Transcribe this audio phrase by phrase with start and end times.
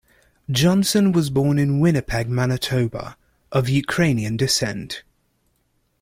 [0.49, 3.15] Johnson was born in Winnipeg, Manitoba,
[3.51, 5.03] of Ukrainian descent.